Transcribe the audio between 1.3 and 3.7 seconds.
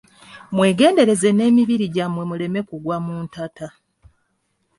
nemibiri gy'amwe muleme kugwa mu ntata.